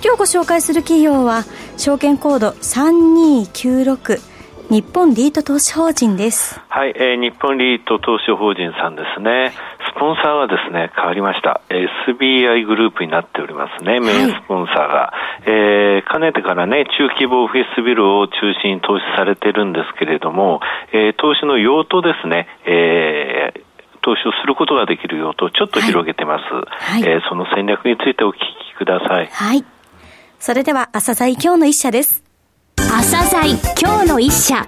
[0.00, 1.44] 今日ご紹介する企業は
[1.76, 4.20] 証券コード3296
[4.70, 6.60] 日本リート投資法人です。
[6.68, 9.52] はい、えー、日本リート投資法人さんですね。
[9.90, 11.62] スポンサーはですね、変わりました。
[11.70, 14.84] SBI グループになっておりますね、メインスポンサーが。
[14.84, 20.60] はい、えー、かねてからね、中規模オフィスビルを中心に投資されてるんですけれども、
[20.92, 23.62] えー、投資の用途ですね、えー、
[24.02, 26.44] 投資をすることができる用途をちょっと広げてます。
[26.54, 29.26] はいはい、えー、その戦略についてお聞きください。
[29.32, 29.64] はい。
[30.40, 32.22] それでは、朝鮮今日の一社です。
[32.76, 34.66] 朝鮮今日の一社。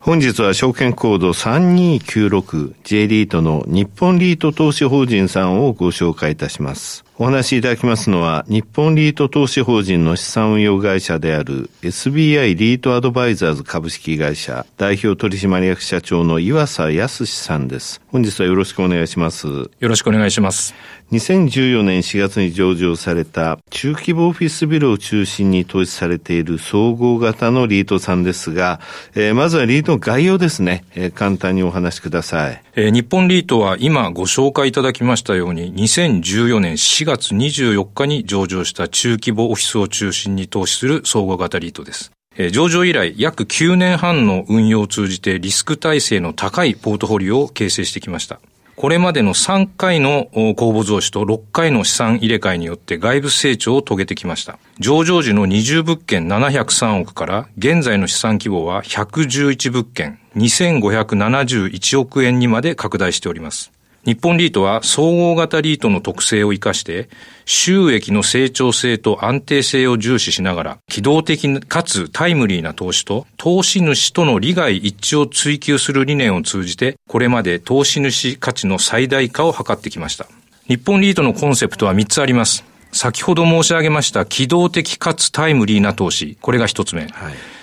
[0.00, 7.04] 本日は証券コード 3296J リートの日本リート投資法人さんをご紹介いたします。
[7.18, 18.00] お話しいただきますのは、日本リート投資法人の資産運用会社である SBI リートアドバイザーズ株式会社代表取締役社長の岩佐康さんです。
[18.08, 19.46] 本日はよろしくお願いします。
[19.46, 20.74] よろしくお願いします。
[21.12, 28.80] 2014年4月に上場された中規模オフィスビルを中心に投資されている総合型のリートさんですが、
[29.14, 32.62] えー、まずはリートの概要ですね、えー、簡単にお話しください。
[32.76, 42.12] えー、日本リートは今ご紹介いただきましたように2014年4 4月24日に上場した中規模オフィスを中心に投資する総合型リートです。
[42.52, 48.40] 上場以来約9年半の運用を通じてリスク体制の高いポートフォリオを形成してきました。
[48.76, 54.58] これまでの3回の公募増資と6回の資産入れ替えによって外部成長を遂げてきました。
[54.78, 63.72] 上場時の20物件703億から現在の資産規模は111物件2571億円にまで拡大しております。
[64.04, 67.08] 日本リートは総合型リートの特性を活かして、
[67.44, 80.26] 収益の成長性と安定性を重視しながら、機動的かつタイムリーな投資と、投資主との利害一致を追求する理念を通じて、これまで投資主価値の最大化を図ってきました。
[80.66, 82.64] 日本リートのコンセプトは3つあります。
[82.90, 86.36] 先ほど申し上げました機動的かつタイムリーな投資。
[86.40, 87.02] これが1つ目。
[87.02, 87.10] はい、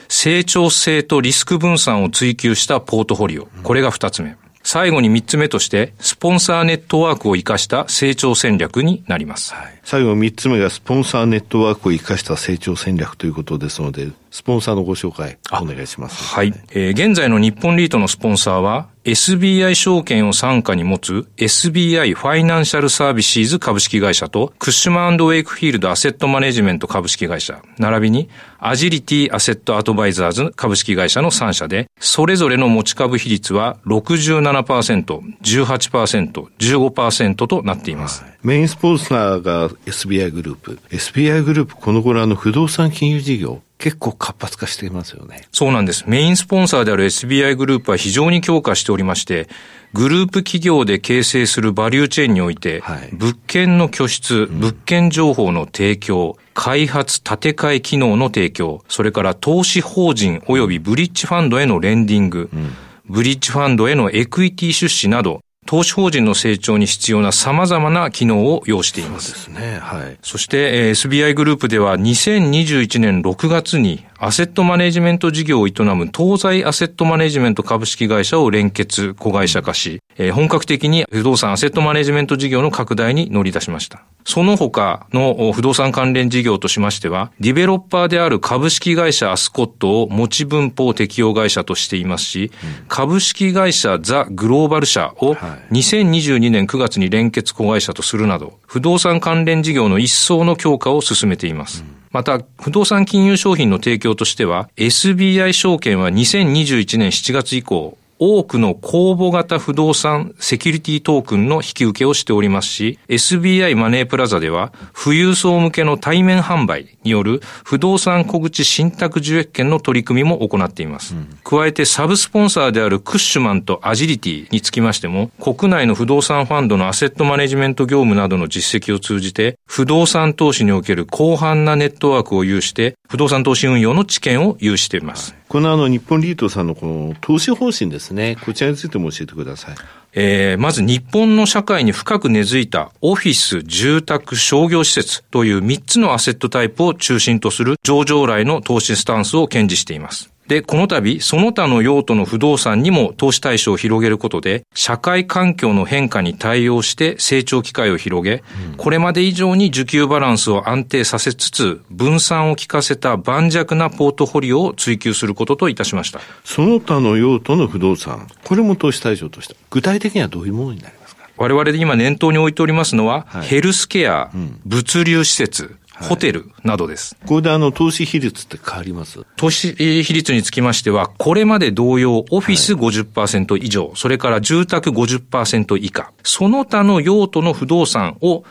[0.07, 3.49] 成長性とリスク分散を追求したポートフォリオ。
[3.63, 4.37] これが2つ目。
[4.71, 9.51] 最後に三つ目として、スポンサーネットワークを活かした成長戦略になります。
[9.55, 16.35] はい、最後三つ目がスポンサーネットワークを活かした成長戦略ということですので、スポンサーのご紹介お願いします。
[16.35, 16.91] はい、えー。
[16.91, 28.29] 現在の日本リートのスポンサーは、SBI 証券を傘下に持つ SBI ファイナンシャルサービシーズ株式会社とクッシュマンウェイクフィールドアセットマネジメント株式会社、並びに
[28.61, 38.23] アジリティアセットアドバイザーズ株式会社の3社で、それぞれの持ち株比率は67%、18%、15%となっています。
[38.23, 40.79] はい、メインスポンサーが SBI グループ。
[40.89, 45.47] SBI グループ、この頃あの不動産金融事業、結構活発化していますよね。
[45.53, 46.03] そうなんです。
[46.05, 49.47] メインスポンサーである SBI グループは非常に強化しておりまして、
[49.93, 62.71] グループ企業で形成するバリューチェーンにおいて、はい、物件の拠出、物件情報の提供、開発、建て替え機能の提供、それから投資法人及びブリッジファンドへのレンディング、うん、
[63.07, 69.33] ブリッジファンドへのエクイティ出資など、投資法人の成長に必要な様々な機能を要しています。
[69.45, 69.77] そうですね。
[69.79, 70.17] はい。
[70.23, 80.01] そして、SBI グループでは2021年6月にアセットマネジメント事業を営む東西アセットマネジメント株式会社を連結子会社化し、
[80.33, 84.03] 本格的に不動産アセットマネジメント事業の拡大に乗り出しました。
[84.25, 95.37] その他の不動産関連事業としましては、ディベロッパーである株式会社アスコットを持ち分法適用会社としていますし、うん、株式会社ザ・グローバル社を
[95.71, 101.83] 2022年9月に連結子会社とするなど、不動産関連事業の一層の強化を進めています。
[101.83, 121.15] うんまた、不動産金融商品の提供としては、SBI 証券は2021年7月以降、多くの公募型不動産セキュリティトークンの引き受けをしておりますし、SBI マネープラザでは、富裕層向けの対面販売による不動産小口信託受益権の取り組みも行っています。
[121.15, 135.38] うん、加えて、サブスポンサーであるクッシュマンとアジリティにつきましても、国内の不動産ファンドのアセットマネジメント業務などの実績を通じて、不動産投資における広範なネットワークを有して、不動産投資運用の知見を有しています。
[135.49, 139.75] このあの日本リートさんのこの投資方針ですね、こちらについても教えてください。
[140.13, 150.29] えー、まず日本の社会に深く根付いたオフィス、住宅、商業施設という3つのアセットタイプを中心とする上場来の投資スタンスを堅持しています。
[150.49, 166.19] で、この度、その他の用途の不動産にも投資対象を広げることで、社会環境の変化に対応して成長機会を広げ、うん、これまで以上に需給バランスを安定させつつ、分散を効かせた盤石なポートフォリオを追求することといたしました。
[166.43, 171.29] その他の用途の不動産、これも投資対象として、具体的にはどういうものになりますか？
[171.37, 177.15] 我々で今念頭に置いておりますのは、はい、ヘルスケア、うん、物流施設、ホテルなどです。
[177.25, 179.25] これであの、投資比率って変わります？
[179.35, 188.43] 投資比率につきましては、これまで同様、オフィス50%以上、はい、それから住宅50%以下、その他の用途の不動産を、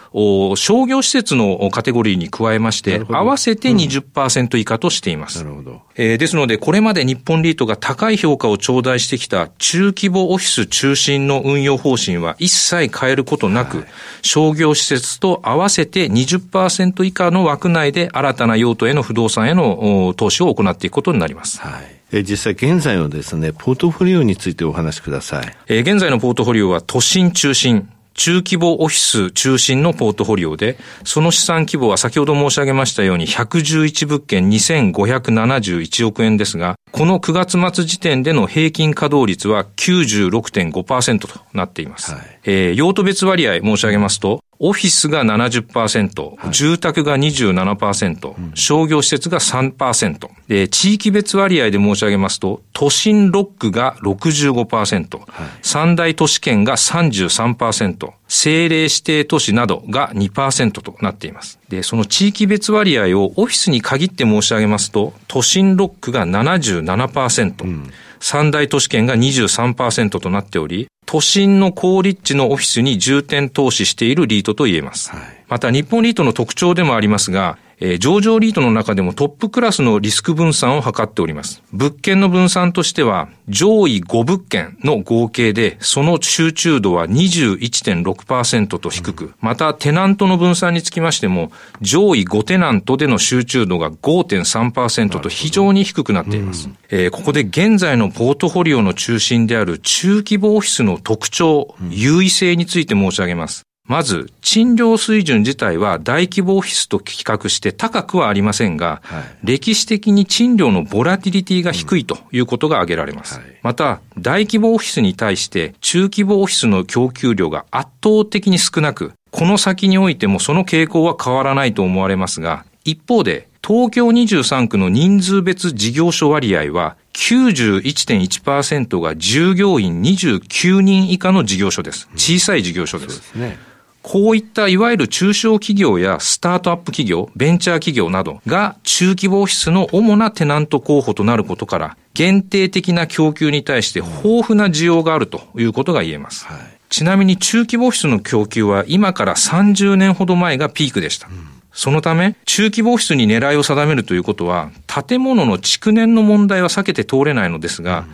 [0.56, 5.42] 商業施設のカテゴリーに加えまして、合わせて20%以下としています。
[5.42, 5.82] なるほど。
[5.98, 13.86] えー、ですので、これまで日本リートが高い評価を頂戴してきた中規模オフィス中心の運用方針は一切変えることなく、はい、
[14.22, 21.60] 商業施設と合わせて20%以下のの枠内で新たな用途への不動産への投資を行っていくことになります。
[21.60, 25.56] はいえ実際現在のですね、ポートフォリオについてお話しください。
[25.66, 27.86] え現在のポートフォリオは都心中心、
[28.18, 42.12] 中規模オフィス中心のポートフォリオで、その資産規模は先ほど申し上げましたように111物件2571億円ですが、この9月末時点での平均稼働率は96.5%となっています。
[42.12, 55.28] はい、えー、用途別割合申し上げますと、オフィスが70%、はい、住宅が27%、うん、商業施設が3%、で、地域別割合で申し上げますと、都心6区が65%、はい、
[55.62, 61.58] 三大都市圏が33%、政令指定都市などが2%となっています。
[61.68, 75.10] で、その地域別割合をオフィスに限って申し上げますと、都心6区が77%、うん三大都市圏が23%となっており、都心の高立地のオフィスに重点投資しているリートと言えます。
[75.10, 81.62] はい、また、日本リートの特徴でもありますが、えー、上場リートの中でもトップクラスのリスク分散を図っております。
[81.72, 96.68] 物件の分散としては、上位5物件の合計で、その集中度は21.6%と低く、またテナントの分散につきましても、上位5テナントでの集中度が5.3%と非常に低くなっています。
[96.90, 103.67] えー、ここで現在のポートフォリオの中心である中規模オフィスの特徴、優位性について申し上げます。
[103.88, 113.38] まず、賃料水準自体は大規模オフィスと比較して高くはありませんが、はい、歴史的に賃料のボラティリティが低いということが挙げられます。
[113.38, 132.08] うんはい、また、大規模オフィスに対して中規模オフィスの供給量が圧倒的に少なく、この先においてもその傾向は変わらないと思われますが、一方で、東京23区の人数別事業所割合は91.1%が従業員29人以下の事業所です。
[132.14, 133.32] 小さい事業所です。
[133.34, 133.67] うん、ですね。
[134.02, 146.46] こういったいわゆる中小企業やスタートアップ企業、ベンチャー企業などが中規模オフィスの主なテナント候補となることから、限定的な供給に対して豊富な需要があるということが言えます。
[146.46, 146.58] はい、
[146.88, 151.28] ちなみに中規模オフィスの供給は今から30年ほど前がピークでした。
[151.28, 158.04] うんそのため、中規模オフィスに狙いを定めるということは、建物の築年の問題は避けて通れないのですが、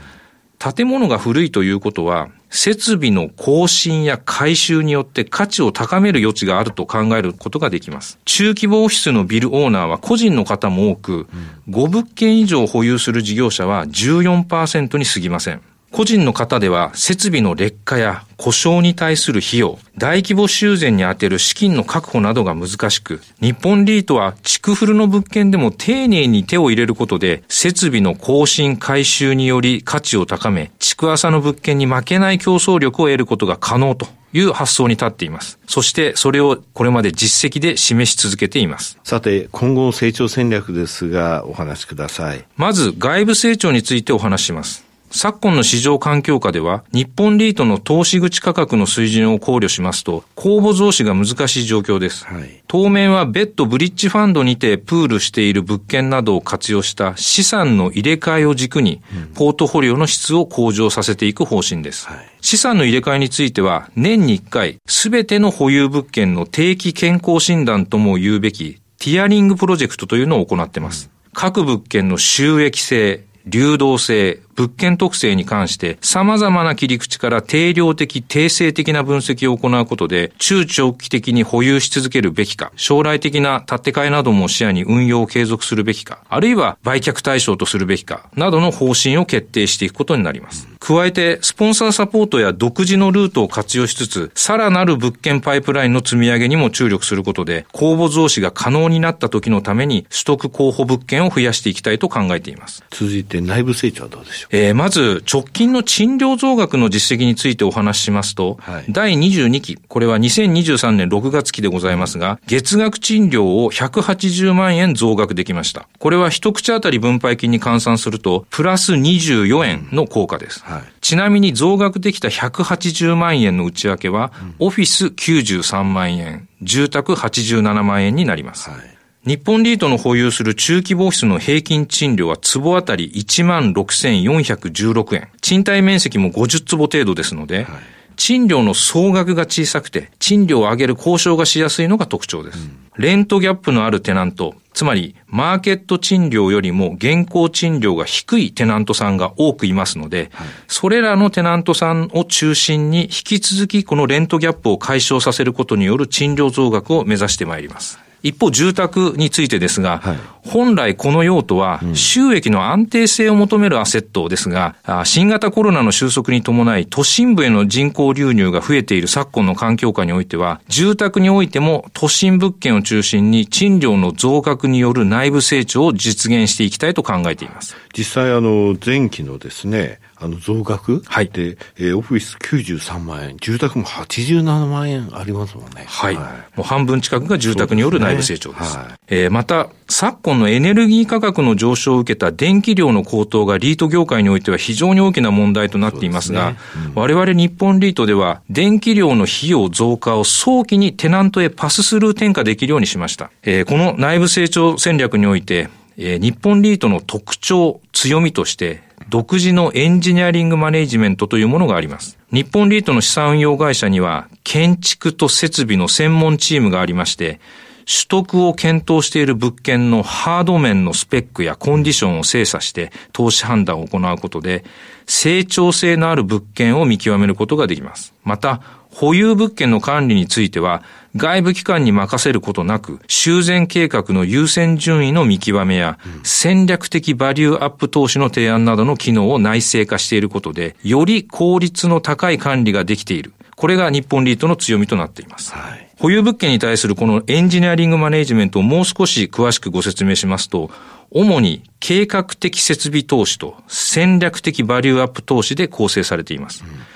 [0.58, 8.18] 建物が古いということは、設備の更新や改修によって価値を高める余地があると考えることができます。
[8.24, 11.26] 中規模オフィスのビルオーナーは個人の方も多く、
[11.68, 15.60] 5物件以上保有する事業者は14%に過ぎません。
[15.94, 35.60] 個人の方では設備の劣化や故障に対する費用、大規模修繕に充てる資金の確保などが難しく、日本リートは地区フルの物件でも丁寧に手を入れることで、設備の更新改修により価値を高め、地区朝の物件に負けない競争力を得ることが可能という発想に立っています。
[35.68, 38.98] そしてそれをこれまで実績で示し続けています。
[39.04, 42.44] さて、今後の成長戦略ですが、お話しください。
[42.56, 44.83] まず、外部成長についてお話します。
[45.16, 52.26] 昨今の市場環境下では、日本リートの投資口価格の水準を考慮しますと、公募増資が難しい状況です。
[52.26, 59.02] はい、当面は別途ブリッジファンドにてプールしている物件などを活用した資産の入れ替えを軸に、
[59.34, 62.08] ポートフォリオの質を向上させていく方針です。
[62.08, 71.08] はい、資産の入れ替えについては、年に1回、すべての保有物件の定期健康診断とも言うべき、ティアリングプロジェクトというのを行っています。
[71.32, 90.68] 各物件の収益性、流動性、物件特性に関して様々な切り口から定量的、定性的な分析を行うことで、中長期的に保有し続けるべきか、将来的な建て替えなども視野に運用を継続するべきか、あるいは売却対象とするべきか、などの方針を決定していくことになります。
[90.78, 102.84] 加えて、スポンサーサポートや独自のルートを活用しつつ、さらなる物件パイプラインの積み上げにも注力することで、公募増資が可能になった時のために、取得候補物件を増やしていきたいと考えています。
[102.90, 104.43] 続いて内部成長はどうでしょう？
[104.50, 115.88] えー、まず、直近の賃料増額の実績についてお話ししますと、はい、第22期、これは2023年6月期でございますが、月額賃料を180万円増額できました。
[115.98, 120.62] これは一口当たり分配金に換算すると、プラス24円の効果です。
[120.64, 128.70] はい、ちなみに増額できた180万円の内訳は、オフィス93万円、住宅87万円になります。
[128.70, 128.93] はい
[129.26, 135.30] 日本リートの保有する中規模オフィスの平均賃料は坪当たり16,416円。
[135.40, 137.74] 賃貸面積も50坪程度ですので、はい、
[138.16, 142.58] 賃料の総額が小さくて、賃料を上げる交渉がしやすいのが特徴です。
[142.58, 158.03] うん、レントギャップのあるテナント、つまりマーケット賃料よりも現行賃料が低いテナントさんが多くいますので、はい、それらのテナントさんを中心に引き続きこのレントギャップを解消させることによる賃料増額を目指してまいります。
[158.24, 177.76] 一方、住宅についてですが、はい、本来この用途は収益の安定性を求めるアセットですが、新型コロナの収束に伴い都心部への人口流入が増えている昨今の環境下においては、住宅においても都心物件を中心に賃料の増額による内部成長を実現していきたいと考えています。
[177.94, 181.28] 実際あの前期のですね、あの増額はい。
[181.28, 185.84] で、えー、オフィス93万円、住宅も87万円ありますもんね。
[185.86, 186.16] はい。
[186.16, 188.62] はい、もう半分近くが住宅による内部成長です。
[188.62, 203.30] ですね、はい、えー、また、昨今のエネルギー価格の上昇を受けた電気量の高騰がリート業界においては非常に大きな問題となっていますが、すねうん、我々日本リートでは電気量の費用増加を早期にテナントへパススルー転嫁できるようにしました。
[203.42, 212.18] えー、この内部成長戦略において、えー、日本リートの特徴、強みとして、独自のエンジニアリングマネジメントというものがあります。
[212.32, 217.40] 日本リートの資産運用会社には、建築と設備の専門チームがありまして、
[217.86, 224.64] 取得を検討している物件のハード面のスペックやコンディションを精査して投資判断を行うことで、
[225.06, 228.14] 成長性のある物件を見極めることができます。
[228.24, 228.62] また、
[228.94, 230.82] 保有物件の管理については、
[231.16, 243.32] 外部機関に任せることなく、修繕計画の優先順位の見極めや、戦略的バリューアップ投資の提案などの機能を内製化していることで、より効率の高い管理ができている。
[243.56, 245.52] これが日本リートの強みとなっています。
[245.52, 250.70] はい、保有物件に対するこのエンジニアリングマネジメントをもう少し詳しくご説明しますと、
[251.10, 256.64] 主に計画的設備投資と戦略的バリューアップ投資で構成されています。
[256.64, 256.93] うん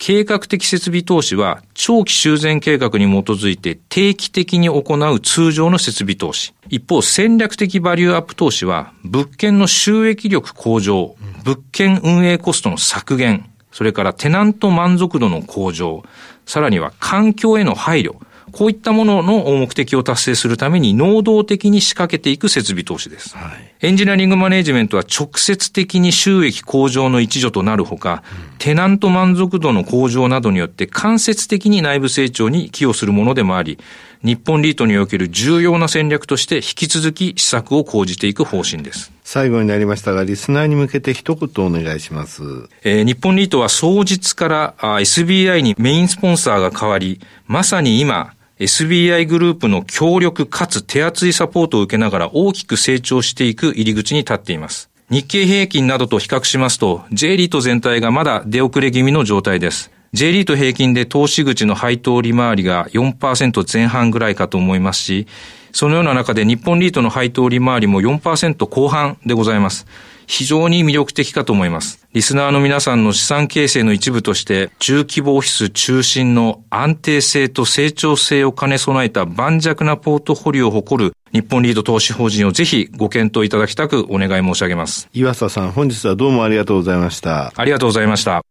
[0.00, 6.54] 計画的設備投資は長期修繕計画に基づいて定期的に行う通常の設備投資。
[6.70, 16.02] 一方、戦略的バリューアップ投資は物件の収益力向上、物件運営コストの削減、それからテナント満足度の向上、
[16.46, 18.16] さらには環境への配慮、
[18.52, 23.36] こういったものの目的を達成するために能動的に仕掛けていく設備投資です。
[23.36, 33.78] はい、エンジニアリングマネジメントは直接的に収益向上の一助となるほか、うん、テナント満足度の向上などによって間接的に内部成長に寄与するものでもあり、
[34.22, 39.12] 日本リートにおける重要な戦略として引き続き施策を講じていく方針です。
[39.24, 42.42] 最後になりましたが、リスナーに向けて一言お願いします。
[42.82, 54.90] えー、日本リートは創日からあ SBI にメインスポンサーが変わり、まさに今、SBI グループの強力かつ手厚いサポートを受けながら大きく成長していく入り口に立っています。
[55.08, 59.90] 日経平均などと比較しますと、J リート全体がまだ出遅れ気味の状態です。
[60.12, 65.26] J リート平均で投資口の配当利回りが4%前半ぐらいかと思いますし、
[65.72, 69.86] そのような中で日本リートの配当利回りも4%後半でございます。
[70.26, 72.06] 非常に魅力的かと思います。
[72.12, 85.08] リスナーの皆さんの資産形成の一部として、中規模オフィス中心の安定性と成長性を兼ね備えた盤石なポートフォリオを誇る日本リード投資法人をぜひご検討いただきたくお願い申し上げます。
[85.12, 87.52] 岩佐さん、本日はどうもありがとうございました。
[87.56, 88.42] ありがとうございました。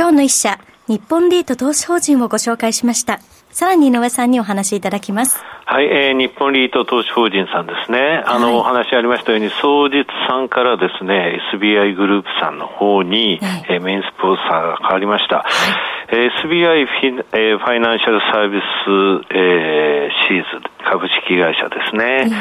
[0.00, 3.20] 今日の一社、日本リート投資法人をご紹介しました。
[3.50, 5.44] さらに井上さんにお話しいただきます。
[5.66, 8.22] はい、えー、日本リート投資法人さんですね。
[8.24, 15.40] あの、はい、お話ありましたように、総実さんからですね、SBI グループさんの方に、はい、えー、メインスポンサーが変わりました。
[15.40, 22.32] はい、えー、SBI フィ,、えー、ファイナンシャルサービス、えー、シーズ株式会社ですね。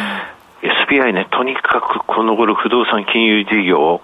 [0.61, 3.99] SBI ね、とにかくこの頃不動産金融事業、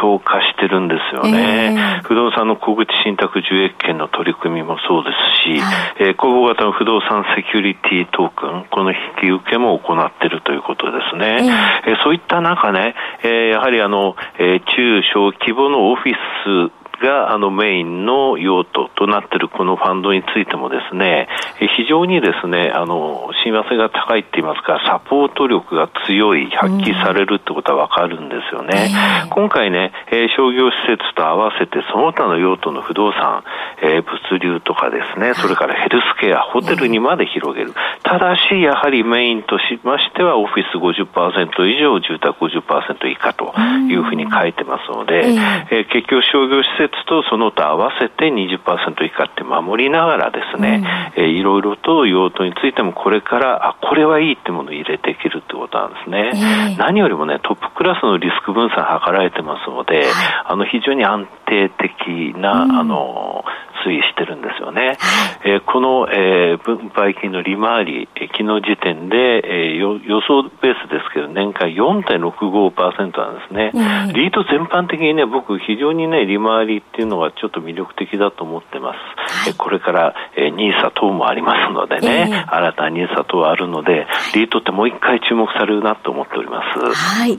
[0.00, 1.74] 強化してるんですよね。
[1.98, 5.10] えー、不動産の小口信託受益権の取り組みもそうで
[5.44, 11.38] すし、はい、えー、公募型の不動産セキュリティトークン、この引き受けも行っているということですね。
[11.86, 21.28] えー、えー、そういった中ね、えー、やはりあの、えー、中小規模のオフィスがあのメインの用途となっているこのファンドについてもですね、
[21.76, 28.88] 非常にですね、あの、親和性が高いって言いますか、サポート力が強い、発揮されるってことはわかるんですよね。
[29.24, 33.44] うん、今回ね、え商業施設と合わせてその他の用途の不動産、
[33.82, 37.72] えー、物流とかですね、それからヘルスケア、ホテルにまで広げる。
[38.02, 43.54] ただし、やはりメインとしましては、オフィス50%以上、住宅50%以下と
[43.88, 45.26] いうふうに書いてますので、
[45.70, 50.82] えー、結局商業施設設とその他合わせて20%以下って守りながらですね、
[51.16, 60.04] うん、えー、いろいろと用途についてもこれからあこれはいいってものを入れていけるってことなんですね、えー、何よりもねトップクラスのリスク分散図られてますので、はい、
[60.46, 63.44] あの非常に安定的な、うん、あの
[63.86, 64.98] 推移してるんですよね。
[65.44, 73.70] えー、この、えー、分配金の利回り、えー、昨日時点で、えー、予想ベースですけど、年間4.65%なんですね。
[74.12, 79.46] リート全般的にね、僕非常にね、利回りっていうのがちょっと魅力的だと思ってます。
[79.46, 86.80] はい、これから、えー、ニーサ等もありますのでね、えー、新たなニーサ等あるので、リートってもう一回注目されるなと思っております。
[86.80, 87.38] はい。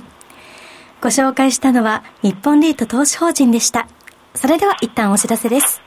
[1.02, 3.88] ご紹介したのは、日本リート投資法人でした。
[4.34, 5.87] それでは一旦お知らせです。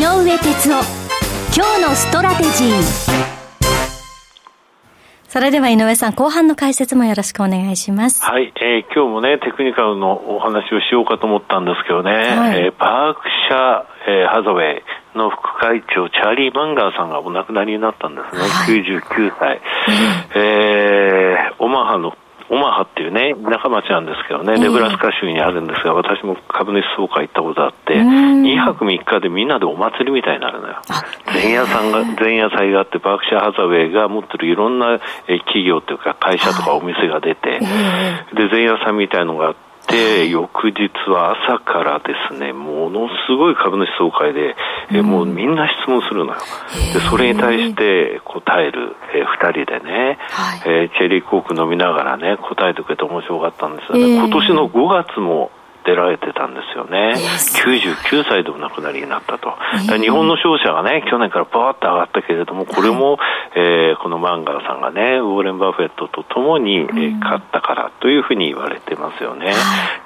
[0.00, 0.82] 井上哲夫。
[1.54, 3.30] 今日のストラテジー。
[5.28, 8.24] それでは井上さん、後半の解説もよろしくお願いします。
[8.24, 19.60] はい、えー、今日もね、テクニカルのお話をしようかと思ったんですけどね、はい、えー、パークシャ、えー、ハザウェイの副会長、チャーリー・マンガーさんがお亡くなりになったんですね、はい、99歳。
[20.34, 22.16] えー、オマハの
[22.50, 30.82] オマハっていうね、田舎町なんですけどね、ネブラスカ州にあるんですが、私も株主総会行ったことあって、2泊3日でみんなでお祭りみたいになるのよ。
[31.32, 34.98] 前夜さんが、前夜祭があって、バークシャーハザウェイが持ってるいろんな
[35.46, 44.54] 企業というか会社とかお店が出て、で、前夜祭みたいのがあって、で、翌日は朝からですね、ものすごい株主総会で、
[44.92, 46.40] えもうみんな質問するのよ。
[46.92, 54.16] で、それに対して答える、えー、二人でね、はい、えー、チェリーコーク飲みながらね、答えてくれて面白かったんですよね。
[54.16, 55.50] 今年の5月も
[55.84, 57.14] 出られてたんですよね。
[57.16, 59.54] 99歳でお亡くなりになったと。
[59.98, 63.18] 日本の商社がね、去年からバーッと上がったけれども、これも、
[63.54, 69.52] えー、このマンガーさんがね、ウォーレン・バフェットと共に、えー、買ったからというふうに言われてますよね。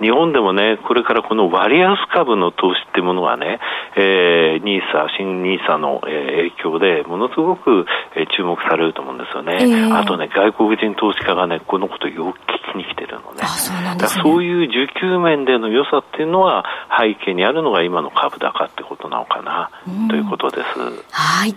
[0.00, 3.60] 日本でもね、これからこの割安株の投資っていうものがね、
[3.96, 9.58] えー、ニーサ、新ニーサの、えー、影響でものすごく、えー、注目されると思うんですよね。
[9.60, 13.46] えー、あとね、外国人投資家がね、このことよく聞きに来てるのね。
[13.46, 14.22] そうなんですね。
[14.22, 16.64] そういう需給面での良さっていうのは
[16.98, 19.70] 背景にあるのが今の株高ってことなのかな、
[20.08, 20.78] ということです。
[21.10, 21.54] はい。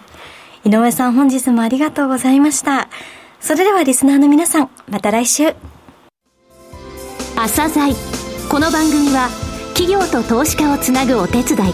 [0.64, 2.88] 井上さん本日もありがとうございました。
[3.40, 5.56] それではリスナーの皆さん、また来週。
[7.36, 7.94] 朝鮮
[8.50, 9.30] この番組は
[9.76, 11.74] 企業と投資家をつなぐお手伝い、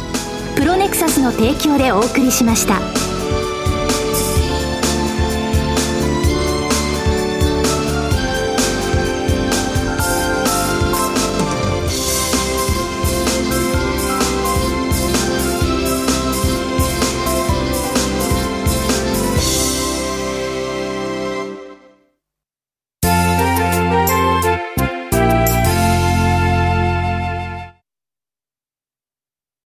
[0.58, 3.03] プロネクサスの提供でお送りしました。